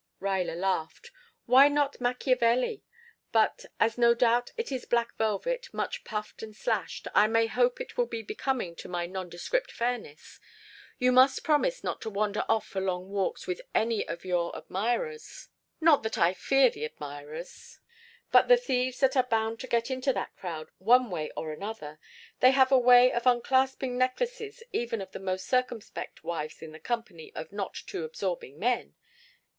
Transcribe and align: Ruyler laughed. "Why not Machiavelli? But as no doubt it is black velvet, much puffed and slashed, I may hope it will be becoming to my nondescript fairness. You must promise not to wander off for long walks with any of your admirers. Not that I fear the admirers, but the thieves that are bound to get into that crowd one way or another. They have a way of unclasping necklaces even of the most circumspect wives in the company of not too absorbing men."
Ruyler 0.19 0.55
laughed. 0.55 1.11
"Why 1.45 1.67
not 1.67 2.01
Machiavelli? 2.01 2.83
But 3.31 3.65
as 3.79 3.99
no 3.99 4.15
doubt 4.15 4.51
it 4.57 4.71
is 4.71 4.85
black 4.85 5.15
velvet, 5.15 5.71
much 5.71 6.03
puffed 6.03 6.41
and 6.41 6.55
slashed, 6.55 7.07
I 7.13 7.27
may 7.27 7.45
hope 7.45 7.79
it 7.79 7.97
will 7.97 8.07
be 8.07 8.23
becoming 8.23 8.75
to 8.77 8.89
my 8.89 9.05
nondescript 9.05 9.71
fairness. 9.71 10.39
You 10.97 11.11
must 11.11 11.43
promise 11.43 11.83
not 11.83 12.01
to 12.01 12.09
wander 12.09 12.45
off 12.49 12.65
for 12.65 12.81
long 12.81 13.09
walks 13.11 13.45
with 13.45 13.61
any 13.75 14.03
of 14.07 14.25
your 14.25 14.51
admirers. 14.57 15.49
Not 15.79 16.01
that 16.01 16.17
I 16.17 16.33
fear 16.33 16.71
the 16.71 16.83
admirers, 16.83 17.79
but 18.31 18.47
the 18.47 18.57
thieves 18.57 19.01
that 19.01 19.15
are 19.15 19.21
bound 19.21 19.59
to 19.59 19.67
get 19.67 19.91
into 19.91 20.11
that 20.13 20.35
crowd 20.35 20.71
one 20.79 21.11
way 21.11 21.29
or 21.37 21.51
another. 21.53 21.99
They 22.39 22.49
have 22.49 22.71
a 22.71 22.79
way 22.79 23.11
of 23.13 23.27
unclasping 23.27 23.99
necklaces 23.99 24.63
even 24.73 24.99
of 24.99 25.11
the 25.11 25.19
most 25.19 25.45
circumspect 25.45 26.23
wives 26.23 26.63
in 26.63 26.71
the 26.71 26.79
company 26.79 27.31
of 27.35 27.51
not 27.51 27.75
too 27.75 28.03
absorbing 28.03 28.57
men." 28.57 28.95